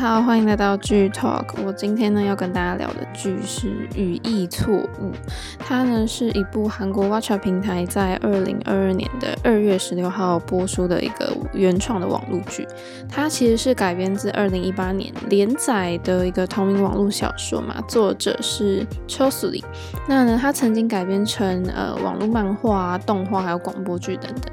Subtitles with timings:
[0.00, 1.62] 好，欢迎来到剧 Talk。
[1.62, 5.12] 我今天呢要跟大家聊的剧是《语义错误》，
[5.58, 12.66] 它呢是一部韩国 Watcha 平台在二零二二年的二月十六号播出的一个原创的网络剧。
[13.10, 19.62] 它其实是改编自二零一八年连载的一个同名网络小说嘛，作者是秋素里。
[20.08, 24.50] 那呢，它曾经改编成呃网络漫画、动画还有广播剧等等。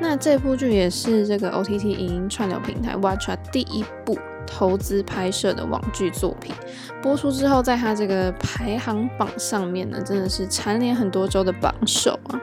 [0.00, 4.18] 那这部剧也是这个 OTT 影音串流平台 Watcha 第一部
[4.48, 6.54] 投资拍摄的网剧作品，
[7.02, 12.40] 播出之后，在它这个排行榜上面呢，真的是蝉联很多周的榜首啊。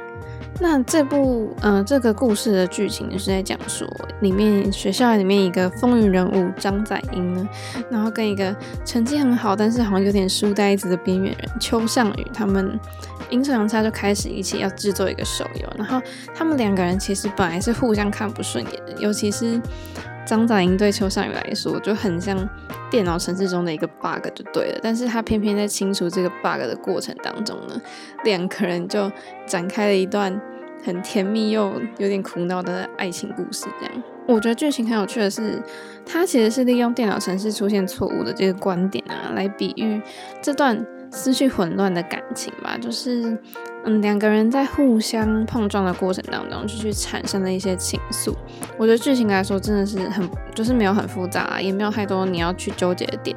[0.62, 3.86] 那这部呃这个故事的剧情呢，是在讲说，
[4.22, 7.50] 里面学校里面一个风云人物张载英呢，
[7.91, 12.80] 然后跟一个成绩很好，但是好像有点书呆子的边缘人邱尚宇他们。
[13.31, 16.00] 阴错阳差就开始一起要制作一个手游，然后
[16.36, 19.59] 他们两个人其实本来是互相看不顺眼的，尤其是
[20.26, 22.38] 张载英对邱尚宇来说就很像
[22.90, 27.81] 电脑程式中的一个 bug 就对了，但是他偏偏在清除这个 bug 的过程当中呢，
[28.23, 29.12] 两个人就
[29.46, 30.42] 展开了一段
[30.84, 33.68] 很甜蜜又有点苦恼的爱情故事。
[33.80, 35.62] 这样，我觉得剧情很有趣的是，
[36.06, 40.02] 他其实是利用电脑程式出现错误的这个观点啊，来比喻
[40.42, 40.86] 这段。
[41.12, 43.38] 思绪混乱的感情吧，就是
[43.86, 48.33] 嗯，两个人在互相碰撞的过程当中，就去产生了一些情愫。
[48.78, 53.36] 我觉得剧情来说真的是很，就是没有很复杂，也没有太多你要去纠结的点。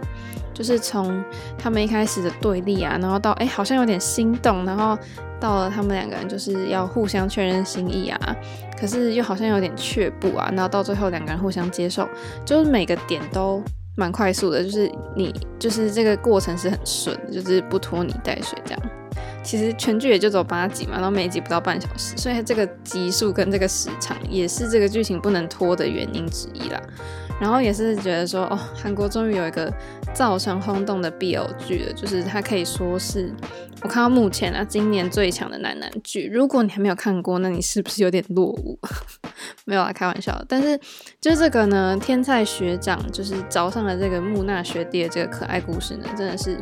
[0.52, 1.22] 就是从
[1.56, 4.98] 他们一开始的对立啊，然后到哎、好像有点心动，然后
[5.38, 8.36] 到了他们两个人就是要互相确认心意啊，
[8.80, 12.08] 可是又好像有点却步啊，然后到最后两个人互相接受，
[12.44, 13.62] 就是每个点都。
[13.96, 18.80] 蛮快速的，就是你就是这个过程是很顺，就是不拖泥带水这样。
[19.48, 26.78] 其实全剧也就走八集嘛，然后每集不到半小时，所以这个集数跟这个时长也是这个剧情不能拖的原因之一啦。
[27.40, 29.72] 然后也是觉得说，哦，韩国终于有一个
[30.12, 33.32] 造成轰动的 BL 剧了，就是它可以说是
[33.80, 36.28] 我看到目前啊今年最强的男男剧。
[36.30, 38.78] 如果你还没有看过，那你是不是有点落伍？
[39.64, 40.44] 没有啊，开玩笑。
[40.46, 40.78] 但是
[41.22, 46.58] 就这个呢，天才学长就是找上了这个木讷学弟的这个可爱故事呢，真的是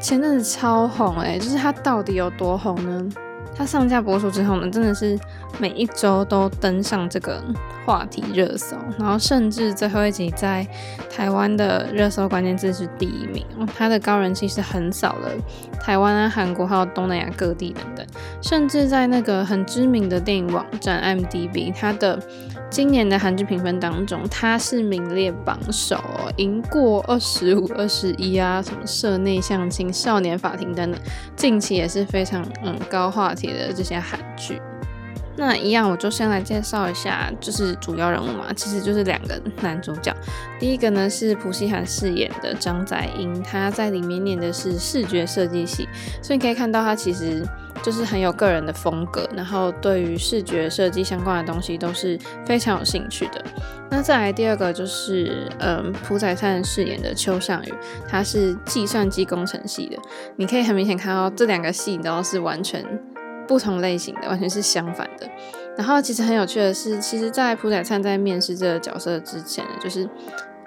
[0.00, 3.08] 前阵子超红诶、就是它到底有多红呢？
[3.54, 5.18] 它上架播出之后呢，真的是
[5.58, 7.42] 每一周都登上这个
[7.84, 10.66] 话题热搜，然后甚至最后一集在
[11.14, 13.44] 台湾的热搜关键字是第一名。
[13.76, 15.28] 它的高人气是横扫了
[15.78, 18.06] 台湾啊、韩国还有东南亚各地等等，
[18.40, 22.18] 甚至在那个很知名的电影网站 m d b 它的
[22.70, 31.00] 今年的韩剧评分当中，它是名列榜首哦，赢过二十五、二十一啊，什么社内相亲、少年法庭等等，
[31.34, 34.62] 近期也是非常嗯高话题的这些韩剧。
[35.36, 40.14] 那一样，我就先来介绍一下，就是主要人物嘛，其实就是两个男主角。
[40.60, 45.88] 第一个呢是朴熙涵饰演的张载英，他在里面念的是视觉设计系，
[46.22, 47.44] 所以你可以看到他其实
[47.82, 53.44] 就是很有个人的风格，然后对于视觉设计相关的东西都是非常有兴趣的。
[53.90, 57.74] 那再来第二个就是，嗯，朴宰灿饰演的邱尚宇，
[58.08, 59.96] 他是计算机工程系的，
[60.36, 62.84] 你可以很明显看到这两个系都是完全。
[63.48, 65.28] 不同类型的，完全是相反的。
[65.76, 70.08] 然后其实很有趣的是，其实，在朴宰灿在面试这个角色之前，就是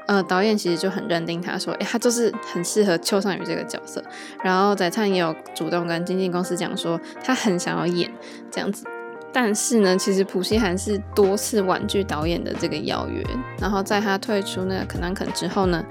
[0.05, 4.03] 呃，导演其实就很认定他说，诶，他就是很适合邱尚宇这个角色。
[4.43, 8.11] 然后宰灿也有主动跟经纪公司讲说，他很想要演
[8.51, 8.85] 这样子。
[9.31, 13.25] 但是呢，其实朴熙涵是多次婉拒导演的这个邀约。
[13.59, 15.83] 然后在他退出那个肯南肯之后呢，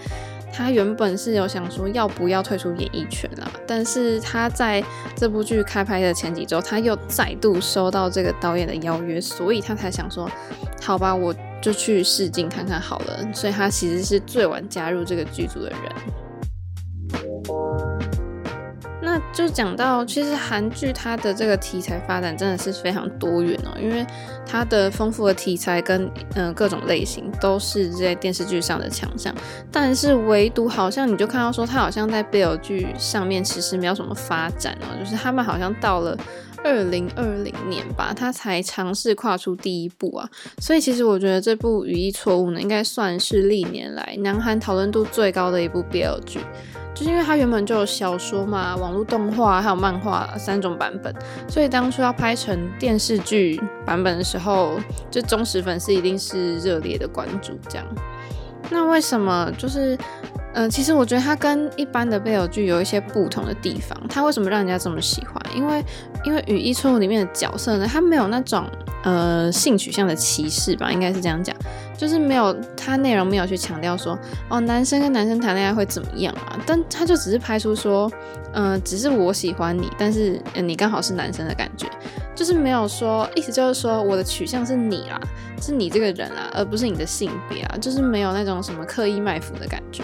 [0.53, 4.85] 他原本是有想说要不要退出演艺圈啦，但是他在
[5.17, 10.31] 这部剧开拍的前几周，他又再度收到这个导演的邀约，所以他才想说，
[10.81, 13.33] 好吧，我就去试镜看看好了。
[13.33, 15.79] 所以他其实是最晚加入这个剧组的人。
[19.05, 24.07] 那就讲到，其实韩剧它的这个题材发展真的是非常多元哦，因为
[24.47, 29.35] 它的丰富的题材跟嗯、各种类型都是在电视剧上的强项，
[29.71, 36.17] 但是唯独好像你就看到说，它好像在 BL 剧上面其实没有什么发展哦，就是他们好像到了
[36.65, 40.29] 二零二零年吧，他才尝试跨出第一步啊，
[40.59, 46.41] 所以其实我觉得这部《语义错误》呢，应该算是历年来南韩讨论度最高的一部 BL 剧。
[46.95, 51.13] 就是因为它原本就有小说嘛，网络动画还有漫画三种版本，
[51.49, 54.79] 所以当初要拍成电视剧版本的时候，
[55.11, 57.87] 就忠实粉丝一定是热烈的关注这样。
[58.71, 59.97] 那为什么就是，
[60.55, 63.99] 嗯、其实我觉得它跟一般的 BL 剧有一些不同的地方。
[64.09, 65.43] 它为什么让人家这么喜欢？
[65.57, 65.85] 因为
[66.25, 68.67] 因为《雨衣错误》里面的角色呢，他没有那种
[69.05, 71.57] 呃性取向的歧视吧，应该是这样讲，
[71.97, 74.19] 就是没有他内容没有去强调说
[74.49, 78.11] 哦男生跟男生谈恋爱会怎么样啊，但他就只是拍出说，
[78.55, 81.87] 嗯、只是我喜欢你，但是、你刚好是男生的感觉，
[82.35, 85.21] 就是没有说意思就是说我的取向是你啦，
[85.61, 90.03] 是你这个人啊，而不是你的性别啊，就是没有那种什么刻意卖腐的感觉。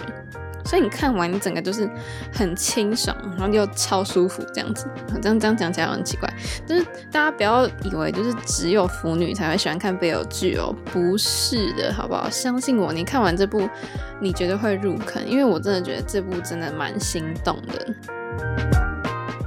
[0.69, 1.89] 所以你看完，你整个就是
[2.31, 4.87] 很清爽，然后又超舒服这样子。
[5.23, 6.31] 这样这样讲起来很奇怪，
[6.67, 12.29] 就是大家不要以为就是只有腐女才会喜欢看 BL 剧哦，不是的，好不好？
[12.29, 13.67] 相信我，你看完这部，
[14.21, 18.88] 你绝对会入坑，因为我真的觉得这部真的蛮心动的。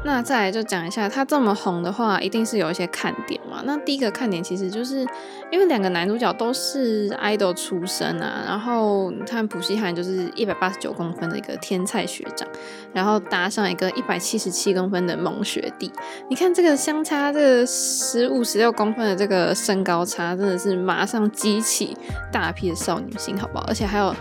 [0.03, 3.61] 那再来就讲一下，他这么红的话，一定是有一些看点嘛。
[3.65, 5.05] 那第一个看点其实就是
[5.51, 12.47] 因为两个男主角都是 idol 出身啊，然后你看朴熙汉就是一百八十九公分的一个天菜学长，
[12.91, 15.91] 然后搭上一个一百七十七公分的萌学弟，
[16.29, 21.95] 你看这个相差这个十五十六公分的这个身高差，真的是马上激起
[22.31, 23.65] 大批的少女心，好不好？
[23.67, 24.15] 而且还有。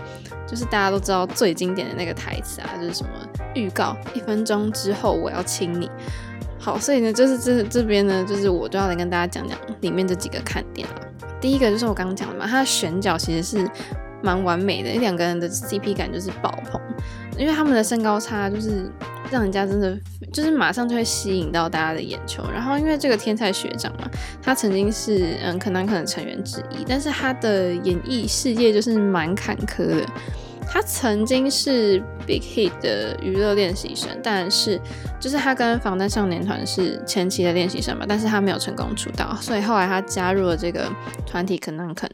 [0.51, 3.09] 就是大家都知道最经典的那个台词啊，就是什么
[3.55, 5.89] 预告一分钟之后我要亲你。
[6.59, 10.95] 好，所以呢，就是这这边呢，就是我就要来跟大家讲讲里面这几个看点了。
[11.39, 13.67] 第一个就是我刚刚讲的嘛，它的选角其实是
[14.21, 16.79] 蛮完美的，两个人的 CP 感就是爆棚，
[17.41, 18.87] 因为他们的身高差就是
[19.31, 19.97] 让人家真的
[20.31, 22.43] 就是马上就会吸引到大家的眼球。
[22.53, 24.07] 然后因为这个天才学长嘛，
[24.43, 30.05] 他曾经是嗯可能可能成员之一，但是他的演艺事业就是蛮坎坷的。
[30.73, 34.79] 他曾经是 Big Hit 的娱乐练习生，但是
[35.19, 40.89] 就是他跟防弹少年团是前期的练习生嘛，但是他没有成功出道，所以后来他加入了这个
[41.25, 42.11] 团体 K'NANK'N，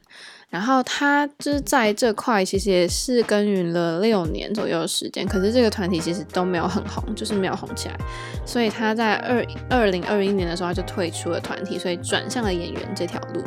[0.50, 7.98] 然后他就是在这块其实也是耕耘了六年左右的时间，可是这个团体其实都没有很红，就是没有红起来，
[8.46, 13.44] 所以他在二二零二一年的时候他就退出了团体，所以转向了演员这条路。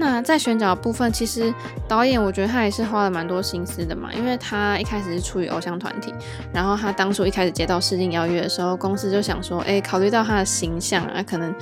[0.00, 1.52] 那在选角部分，其实
[1.86, 6.14] 导演我觉得他也是花了蛮多心思的嘛，因为他一开始是出于偶像团体，
[6.54, 11.54] 然后他当初一开始接到试镜邀约的时候，公司就想说，哎，考虑到他的形象啊，可能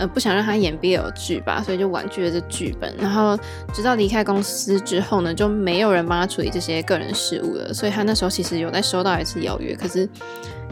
[0.00, 2.92] 呃不想让他演 BL 剧吧，所以就婉拒了这剧本。
[2.98, 3.38] 然后
[3.72, 10.08] 直到离开公司之后呢，就没有人帮他处理这些个人事务了，所以他那时候其实有在收到一次邀约，可是。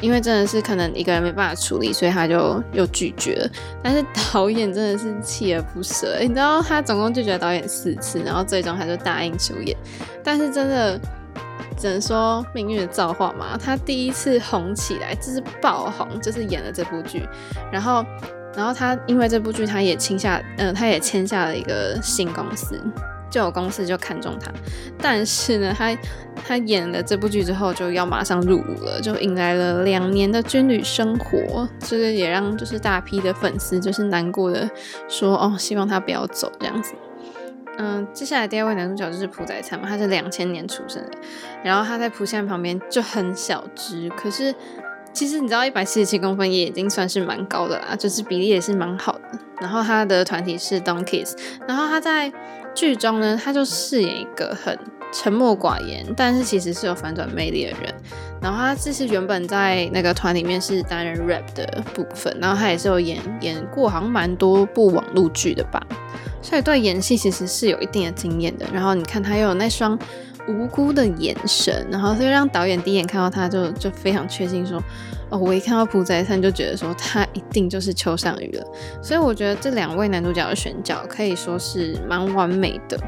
[0.01, 3.51] 因为真的是可能一个人没办法处理，所以他就又拒绝了。
[3.83, 9.77] 但是导演真的是锲而不舍，你知道他总共拒绝导演四次，然后最终他就答应出演。
[10.25, 11.01] 但是真的
[11.77, 17.29] 只能说命运的造化嘛，他第一次红起来就是爆红，就是演了这部剧，
[17.71, 18.05] 然后
[18.57, 22.81] 然后他因为这部剧他也签下，嗯、他也签下了一个新公司。
[23.33, 24.53] 就有公司就看中他，
[24.99, 25.97] 但是呢，他
[26.47, 34.69] 他演了这部剧之后就要马上入伍了，就迎来了两年的军旅生活，这个也让就是大批的粉丝就是难过的
[35.09, 36.93] 说哦，希望他不要走这样子。
[37.79, 41.13] 嗯，接下来第二位男主角就是朴宰灿嘛，他是两千年出生的，
[41.65, 44.55] 然后他在朴信旁边就很小只，可是
[45.15, 49.39] 其实你知道一百七十七公分也已经算是蛮高的啦，就是比例也是蛮好的。
[49.59, 51.35] 然后他的团体是 Dawn Kids，
[51.67, 52.31] 然后他在。
[52.75, 54.79] 剧中呢，他就饰演一个很
[55.13, 57.95] 沉默寡言，但是其实是有反转魅力的人。
[58.41, 65.81] 然后他这是原本在那个团里面是担任 rap 的部分，然后他也是有演演过好像蛮多部网络剧的吧，
[66.41, 68.67] 所以对演戏其实是有一定的经验的。
[68.73, 69.97] 然后你看他又有那双
[70.49, 74.83] 无辜的眼神，然后所以让导演第一眼看到他就就非常确信说。
[75.31, 78.67] 哦，我一看到朴宰灿就觉得说他一定就是邱尚宇了，
[79.01, 83.01] 所以我觉得这两位男主角的选角可以说是蛮完美的。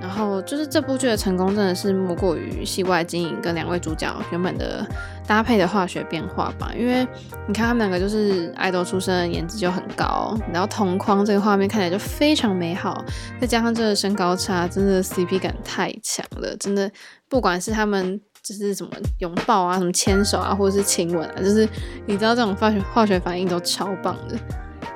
[0.00, 4.86] 然后就是这部剧的成功真的是莫过于戏外经营跟两位主角原本的
[5.26, 6.72] 搭配的化学变化吧。
[6.76, 7.06] 因为
[7.46, 13.04] 你看他们两个就是爱豆出身，颜值就很高，然后同框这个画面看起来就非常美好，
[13.40, 16.90] 再加上这个身高差，真的 CP 感太强了，真的
[17.28, 18.20] 不管是他们。
[18.42, 21.68] 就是什么拥抱啊，什么牵手啊，或者是亲吻啊，就是
[22.06, 24.38] 你知道这种化学化学反应都超棒的。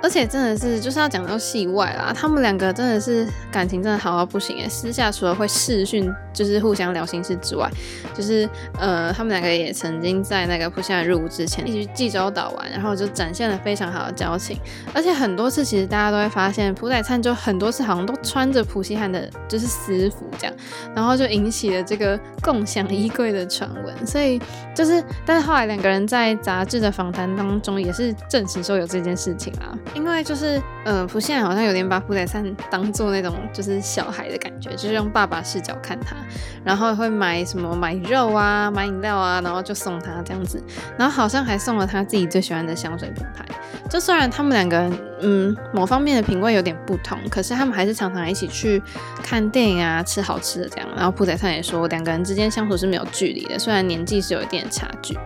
[0.05, 4.69] 而且真的是，就是要讲到戏外啦，他们两个真的是感情真的好到不行诶。
[4.69, 7.67] 私下除了会视讯，就是互相聊心事之外，
[8.13, 8.47] 就是
[8.79, 14.61] 呃，他们两个也曾经在那个朴信汉入伍之前一起去济州岛玩，然后就展现了非常好的交情。
[14.93, 20.55] 而且很多次其实大家都会发现，朴宰灿就很多次好像都穿着朴信汉的就是私服这样，
[20.95, 24.07] 然后就引起了这个共享衣柜的传闻。
[24.07, 24.39] 所以
[24.77, 29.73] 就是，但是后来两个人在杂志的访谈当中也是证实说有这件事情啊。
[29.95, 36.17] 因为就是呃，朴信爱好像有点把朴宰灿当做那种就是小孩的感觉，就是用爸爸视角看他，
[36.65, 40.63] 然后会买什么买肉啊，买饮料啊，然后就送他这样子，
[40.99, 43.45] 然后好像还送了他自己最喜欢的香水品牌。
[43.89, 48.83] 就虽然他们两个嗯某方面的品味有点不同，可是他们还是常常一起去
[49.23, 50.89] 看电影啊，吃好吃的这样。
[50.97, 55.17] 然后朴宰灿也说，两个人之间相处是没有距离的，虽然年纪是有一点差距。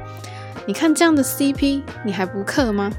[0.67, 2.91] 你看这样的 CP，你还不克吗？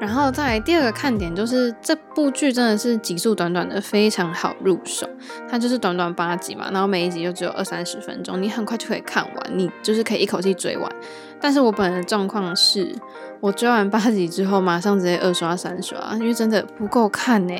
[0.00, 5.08] 然后再来第二个看点就是这部剧真的是集数短短的，非常好入手。
[5.48, 10.90] 它就是短短八集嘛，然后每一集就只有二三十分钟，你很快就可以看完，你就是可以一口气追完。
[11.40, 12.94] 但是我本人的状况是，
[13.40, 17.54] 我追完八集之后，马上直接二刷三刷，因为真的不够看呢。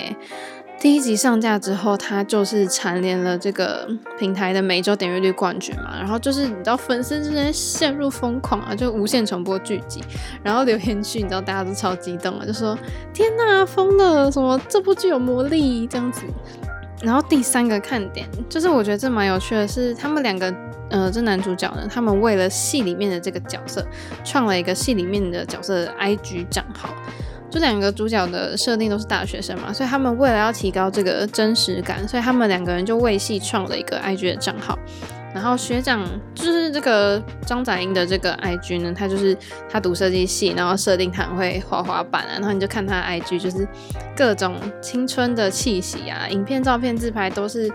[0.80, 5.98] 第一集上架之后，它就是蝉联了这个平台的每周点阅率冠军嘛。
[5.98, 10.04] 然后就是你知道粉丝之间陷入疯狂啊，就无限重播剧集，
[10.40, 12.78] 然后留言区你知道大家都超激动啊，就说
[13.12, 16.22] 天呐，疯了，什么这部剧有魔力这样子。
[17.02, 20.54] 然后第三个看点就是我觉得这蛮有趣的是，他们两个
[20.90, 23.84] 呃这男主角呢，他们为了戏里面的这个角色
[24.24, 26.94] 创了一个戏里面的角色的 IG 账号。
[27.50, 34.78] 这两个主角的设定都是大学生嘛，所以他们为了要提高这个真实感，所以他们两个人就为戏创了一个 IG 的账号。
[35.34, 39.36] 然后学长就是这个张载英的这个 IG 呢，他就是
[39.70, 43.66] 他读设计系，然后设定他会滑滑板啊，然后你就看他 IG，就是
[44.16, 47.70] 各种青春的气息啊，影片、照片、自拍都是。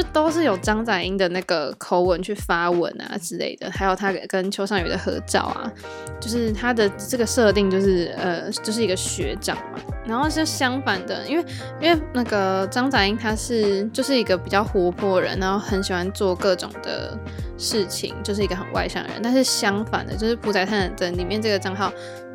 [0.00, 5.70] 就都是有张载英的那个口吻去发文啊之类的，还有他跟邱尚宇的合照啊，
[6.18, 11.44] 就是他的这个设定就是呃就是一个学长嘛，然后是相反的，因为
[11.80, 17.18] 因为那个张载英他是就是一个比较活泼人，然后很喜欢做各种的
[17.60, 21.92] 事情，就是一个很外向的人，但是相反的，就是朴宰善的里面这个账号。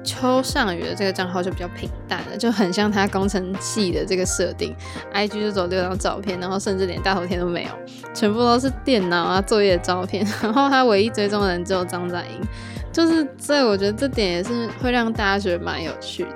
[0.08, 4.72] 邱尚宇的这个账号就比较平淡了，就很像他工程系的这个设定，
[5.12, 7.70] IG 就走六张照片，然后甚至连大头贴都没有，
[8.13, 12.39] 全部都是电脑啊作业的照片，然 后他唯一追踪的人只有张载英，
[12.91, 16.36] 就是所以我觉得这点也是会让大家觉得蛮有趣的，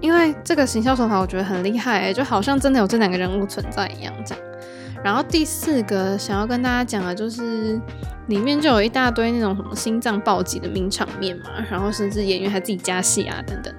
[0.00, 4.44] 因为这个行销手法我觉得很厉害，就好像真的有这两个人物存在一样这样。
[5.04, 7.78] 然后第四个想要跟大家讲的就是。
[8.28, 13.70] 里面就有一大堆那种什么心脏暴击的名场面嘛，然后甚至演员还自己加戏啊等等。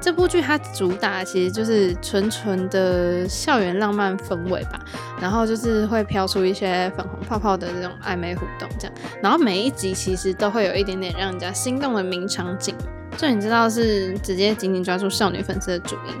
[0.00, 4.80] 这部剧它主打其实就是纯纯的校园浪漫氛围吧，
[5.20, 12.74] 然后就是会飘出一些粉红泡泡的这种暧昧互动这样，然后每一集其实都会有一点点让人家心动的名场景，
[13.18, 16.14] 就你知道是直接紧紧抓住少女粉丝的主因。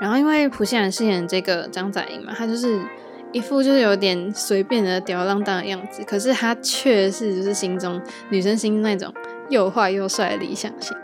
[0.00, 2.80] 然后因为朴信爱饰演这个张载英嘛，他就是。
[3.32, 9.12] 一副就是有点随便的吊儿郎当的样子，可是他却是就是心中女生心那种
[9.50, 10.96] 又坏又帅的理想型。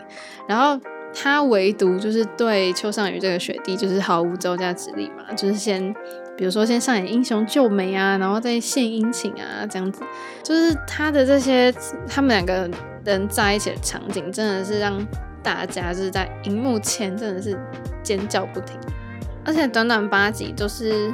[0.47, 0.79] 然后
[1.13, 5.93] 他唯独就是对邱尚宇这个学弟就是毫无招架之力嘛，就是先
[6.35, 10.01] 比如说先上演英雄救美啊，然后再献殷勤啊这样子，
[10.43, 11.73] 就是他的这些
[12.07, 12.69] 他们两个
[13.05, 15.05] 人在一起的场景，真的是让
[15.43, 17.57] 大家就是在荧幕前真的是
[18.01, 18.79] 尖叫不停，
[19.45, 21.13] 而且短短八集就是。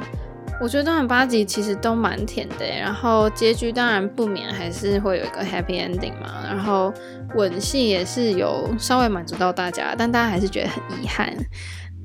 [0.62, 6.94] 我觉得短短八集其实都蛮甜的，然后结局当然不免还是会有一个 happy ending 嘛，然后
[7.34, 11.34] 吻戏也是有稍微满足到大家，但大家还是觉得很遗憾，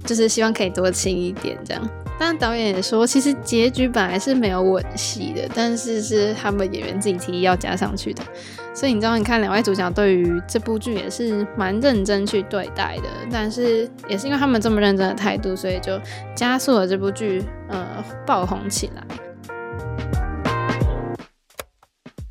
[0.03, 1.89] 就是希望可以多亲一点这样。
[2.19, 8.23] 但导演也说，其实结局本来是没有吻戏的，但是是他们演员自己提议要加上去的。
[8.73, 15.99] 所以你知道，你看两位主角对于这部剧也是蛮认真去对待的，但是也是因为他们这么认真的态度，所以就
[16.35, 19.03] 加速了这部剧呃爆红起来。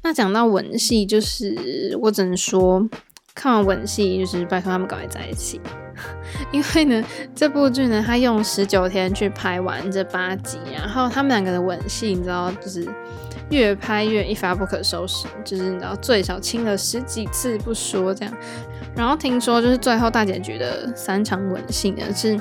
[0.02, 2.88] 那讲到吻戏，就是我只能说，
[3.34, 5.60] 看完吻戏就是拜托他们赶快在一起，
[6.52, 12.88] 因为呢这部剧呢，他用十九天去拍完这八集，然后他们两个的吻戏，你知道就是。
[13.48, 18.34] 越拍越一发不可收拾，就是你知道最少亲了十几次不说这样，
[18.96, 22.36] 然后听说就是最后大结局的三场吻戏呢，是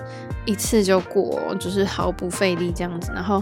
[0.46, 3.12] 一次就过，就是毫不费力这样子。
[3.14, 3.40] 然后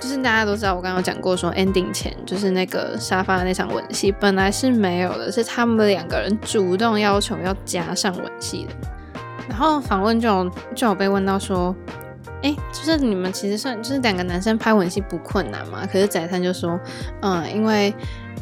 [0.00, 8.95] 就是大家都知道，我刚刚讲过说 ending 前就是那个沙发的那场吻戏本来是没有的，是他们两个人主动要求要加上吻戏的。
[9.48, 11.74] 然后访问就有就有被问到说。
[12.42, 15.84] 哎、就是你们其实算就是两个男生拍吻戏不困难嘛？
[15.90, 16.78] 可是宰相就说，
[17.22, 17.92] 嗯，因为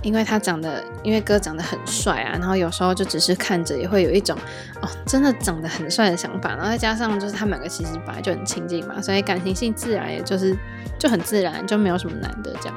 [0.02, 4.36] 因为他长得，因为哥长得很帅啊，然后有时候就只是看着也会有一种
[4.82, 10.54] 哦，真的长得很帅的想法，然后再加上就是他们两个其实本来就很亲近嘛，所以感情性自然也就是
[10.98, 12.76] 就很自然，就没有什么难的这样。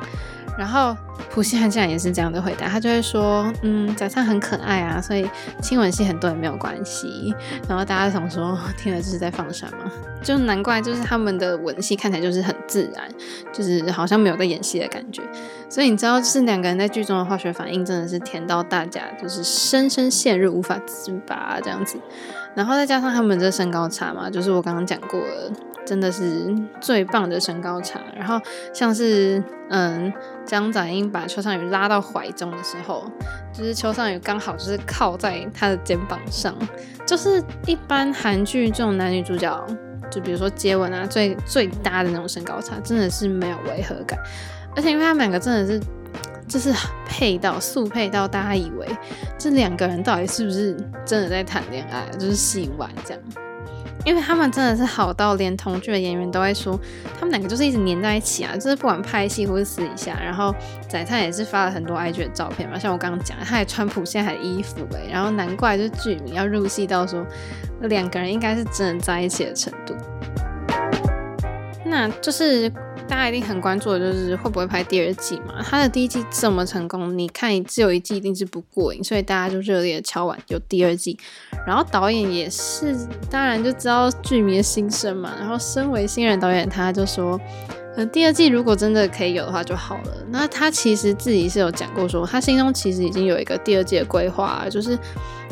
[0.58, 0.98] 然后
[1.30, 5.30] 朴信惠竟然也是这样的回答，他就会说，嗯，宰灿很可爱啊，所以
[5.62, 7.34] 亲吻戏很多也没有关系。
[7.70, 9.92] 然后大家想说，天哪，这是在放闪吗？
[10.24, 13.08] 就难怪，就是他们的吻戏看起来就是很自然，
[13.54, 15.22] 就是好像没有在演戏的感觉。
[15.70, 22.00] 所以你知道，就是两个人在剧中的化学反应真的是甜到大家就是深深陷入无法自拔这样子。
[22.58, 25.52] 然后再加上他们这身高差嘛，就是我刚刚讲过了，
[25.86, 28.02] 真的是最棒的身高差。
[28.16, 28.42] 然后
[28.74, 30.12] 像是嗯，
[30.44, 33.06] 姜载英把邱尚宇拉到怀中的时候，
[33.54, 36.56] 就是邱尚宇刚好就是靠在他的肩膀上，
[37.06, 39.68] 就是一般韩剧这种男女主角，
[40.10, 44.18] 就比如说接吻啊，最最搭的那种身高差，真的是没有违和感。
[44.76, 45.80] 而且因为他们两个真的是，
[46.48, 46.74] 就是
[47.06, 48.88] 配到速配到，大家以为
[49.38, 50.76] 这两个人到底是不是
[51.06, 53.22] 真的在谈恋爱，就是戏玩这样。
[54.06, 56.80] 因为他们真的是好到连同剧的演员都会说，
[57.20, 60.18] 他们两个就是一直黏在一起啊，就是不管拍戏或是私底下。
[60.24, 60.56] 然后
[60.88, 67.26] 宰灿也是发了很多 IG 的照片嘛，像我刚刚讲，他还穿朴信惠的衣服哎、然后难怪就是剧迷要入戏到说，
[67.82, 69.94] 两个人应该是真的在一起的程度。
[71.84, 72.72] 那就是。
[73.08, 75.64] 大家一定很关注的就是会不会拍第二季嘛？
[75.64, 81.18] 他的第一季这么成功，你看只有一季一定是不过瘾，所以大家就热烈的敲碗有第二季。
[81.66, 82.96] 然后导演也是，
[83.30, 85.34] 当然就知道剧迷的心声嘛。
[85.40, 87.40] 然后身为新人导演，他就说，
[87.96, 90.12] 呃，第二季如果真的可以有的话就好了。
[90.30, 94.98] 那他其实自己是有讲过说，他心中其实已经有一个第二季的规划，就是。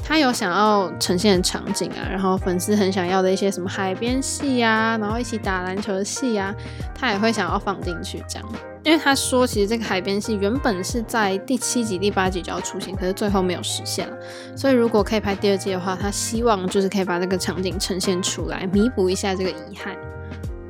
[0.08, 6.54] 他有想要呈现的场景啊，然后粉丝很想要的一些什么海边戏啊，然后一起打篮球的戏啊，
[6.94, 8.48] 他也会想要放进去这样。
[8.84, 14.16] 因为他说，其实这个海边戏原本是在第七集、第八集就要出现，可是最后没有实现了。
[14.56, 19.96] 所以如果可以拍第二季的话，他希望就是可以把这个场景呈现出来，弥补一下这个遗憾。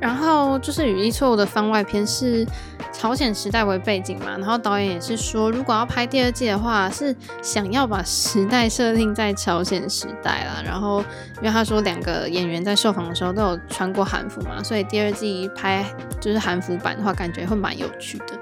[0.00, 2.46] 然后就是《语义错误》的番外篇是
[2.92, 10.62] 朝鲜时代为背景嘛，然后导演也是说，如果要拍第二季的话，是想要把时代设定在朝鲜时代啦。
[10.64, 11.00] 然后
[11.38, 15.84] 因为他说两个演员在受访的时候都有穿过韩服嘛，所以第二季拍
[16.20, 18.38] 就是韩服版的话，感觉会蛮有趣的。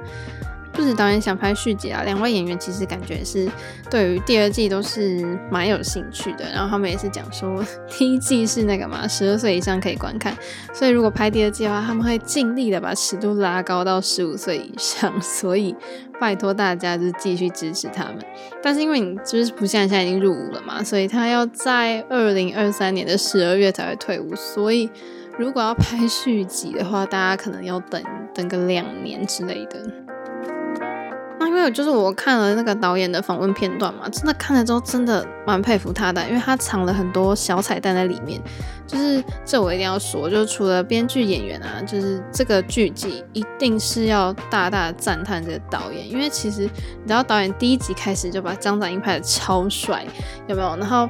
[0.75, 3.49] 不止导演想拍续集啊，两位演员其实感觉是
[3.89, 6.45] 对于第二季都是蛮有兴趣的。
[6.53, 10.37] 然后他们也是讲说，第一季是那个嘛，十二岁以上可以观看，
[10.73, 15.13] 所以如果拍第二季的话，他们会尽力的把尺度拉高到十五岁以上。
[15.23, 15.75] 所以
[16.21, 18.19] 拜托大家就继续支持他们。
[18.61, 24.35] 但是因为你就是不像现在已经入伍了嘛，所以他要在二零二三年的十二月才会退伍。
[24.35, 24.91] 所以
[25.39, 28.03] 如果要拍续集的话，大家可能要等
[28.35, 30.04] 等个两年之类的。
[31.55, 38.43] 因为就是我看了那个导演的访问片段嘛，真的看了之后真的蛮佩服他的，因为他藏了很多小彩蛋在里面。
[38.87, 50.05] 就是这我一定要说，就是除了编剧演员啊，就是这个剧集一定是要大大赞叹这个导演，因为其实你知道导演第一集开始就把张展英拍的超帅，
[50.49, 50.77] 有没有？
[50.77, 51.09] 然后。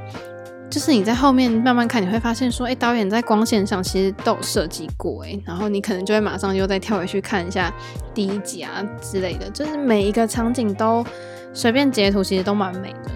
[0.70, 7.72] 就是你在后面慢慢看，你会发现说，哎、导演在光线上其实都有设计过，哎，然后你可能就会马上又再跳回去看一下
[8.12, 11.04] 第一集啊之类的，就是每一个场景都
[11.52, 13.10] 随便截图，其实都蛮美的。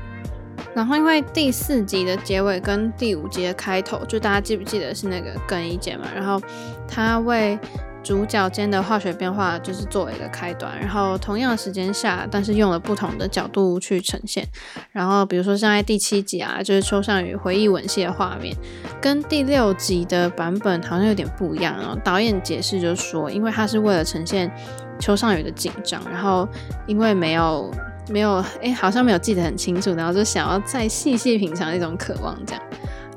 [0.75, 6.07] 然后因为第四集的结尾跟第五集的开头，就大家记不记得是那个更衣间嘛？
[6.15, 6.41] 然后
[6.87, 7.59] 他为
[8.09, 14.43] 主角间的化学变化就是作为一个开端，然后同样的时间下，但是用了不同的角度去呈现。
[14.93, 18.57] 然后比如说像在第七集啊，就是邱尚宇回忆吻戏的画面，
[18.99, 21.77] 跟第六集的版本好像有点不一样。
[21.77, 24.51] 哦导演解释就说，因为他是为了呈现
[24.99, 26.49] 邱尚宇的紧张，然后
[26.87, 27.71] 因为没有
[28.09, 32.63] 没有哎，好像没有记得很清楚，然后就想要再细细品尝一种渴望这样。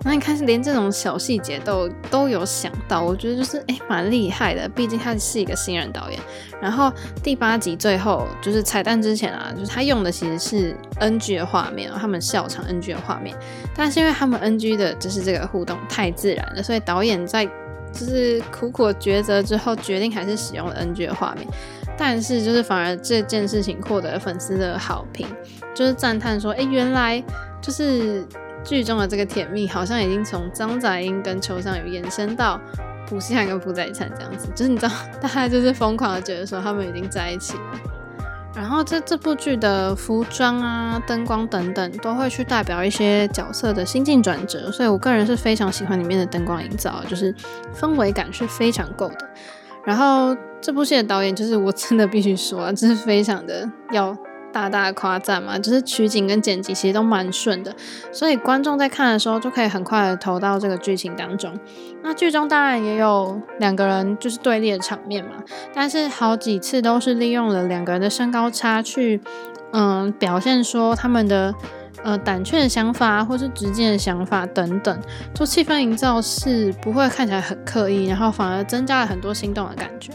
[0.04, 4.68] 那你看，是连这种小细节都都有想到，我觉得就是哎，蛮厉害的。
[4.70, 6.20] 毕竟他是一个新人导演。
[6.60, 13.38] 然后第八集最后就是彩蛋之前啊，就是他用的其实是 NG 的画面，他们笑场 NG 的画面。
[13.76, 17.46] 但是因为他们 NG 的就是这个互动太自然了，所以导演在
[17.94, 21.48] 就是苦苦抉择之后，决定还是使用了 NG 的画面。
[21.96, 25.28] 但是就是反而这件事情获得粉丝的好评，
[25.76, 27.24] 就是赞叹说，哎，原来
[27.62, 28.26] 就是。
[28.64, 32.60] 剧中的这个甜蜜好像已经从张载英跟邱尚宇延伸到
[33.08, 37.64] 朴信惠跟朴宰灿这样子，就是你知道，大家就是疯狂的觉得说他们已经在一起了。
[38.54, 47.34] 然后这这部剧的服装啊、灯光等等都会去代表一些角色的心境转折，所以我个人是非常喜欢里面的灯光营造，就是
[47.74, 49.30] 氛围感是非常够的。
[49.86, 54.16] 然后这部戏的导演就是我真的必须说啊，这是非常的要。
[54.52, 57.74] 大大夸赞嘛，就是取景跟剪辑其实都蛮顺的，
[58.12, 61.52] 所以观众在看的时候就可以很快的投到这个剧情当中。
[62.04, 65.32] 那剧中当然也有两个人就是对立的场面嘛，
[65.74, 69.22] 但是好几次都是利用了两个人的身高差去，
[69.72, 71.54] 嗯，表现说他们的
[72.04, 75.00] 呃胆怯的想法或是直接的想法等等，
[75.34, 80.12] 做气氛营造是不会看起来很刻意，然后反而增加了很多心动的感觉。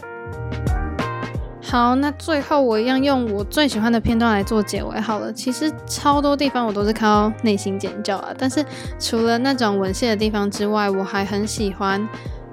[1.69, 5.33] 好，那最后我一样用我最喜欢的片段来做结尾好了。
[5.33, 8.65] 其实超多地方我都是靠内心尖叫啊，但是
[8.97, 12.07] 除了那种吻戏的地方之外，我还很喜欢。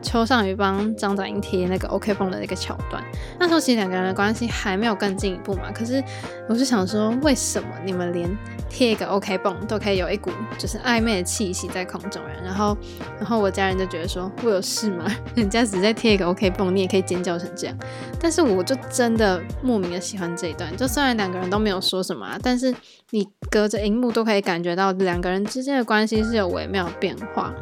[0.05, 3.03] 邱尚宇帮张展英贴那个 OK 绷的那个桥段，
[3.41, 5.73] 那时候其实两个人的关系还没有更进一步嘛。
[5.75, 6.01] 可是
[6.49, 8.31] 我是想说，为什么你们连
[8.69, 12.23] 贴一个 OK 绷都可以有一股就是暧昧的气息在空中？
[12.45, 12.77] 然后，
[13.19, 15.07] 然后我家人就觉得说，我有事吗？
[15.35, 17.77] 人家只在贴一个 OK 绷，你也可以尖叫成这样。
[18.21, 22.75] 但是我就真的莫名的喜欢这一段，就虽然两个人都没有说什么，但是
[23.11, 27.55] 你隔着荧幕都可以感觉到两个人之间的关系是有微妙的变化。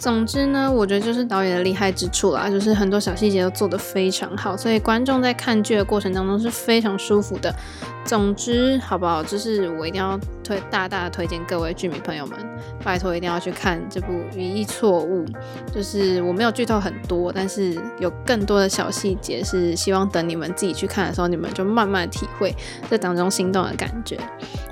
[0.00, 7.54] 总之呢，我觉得就是导演的厉害之处啦，就是很多小细节都做得非常好，所以观众在看剧的过程当中是非常舒服的。
[8.06, 9.22] 总之，好不好？
[9.22, 12.38] 就是我一定要推大大的推荐各位剧迷朋友们，
[12.82, 15.24] 拜托一定要去看这部《语义错误》。
[15.72, 22.56] 就是我没有剧透很多，但是有更多的小细节是希望等你们自己去看的时候，你们就慢慢体会
[22.88, 24.18] 这当中心动的感觉。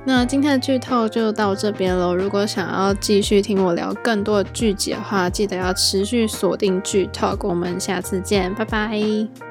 [0.07, 2.15] 那今天的剧透就到这边喽。
[2.17, 7.37] 如果想要继续听我聊更多的剧集的话话，记得要持续锁定剧透。
[7.41, 9.48] 我们下次见，拜拜。